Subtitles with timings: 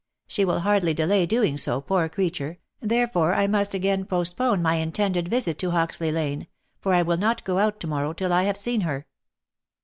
[0.25, 5.27] She will hardly delay doing so, poor creature, therefore I "must again postpone my intended
[5.27, 6.47] visit to Hoxley lane,
[6.79, 9.05] for I will not go out to morrow till I have seen her.'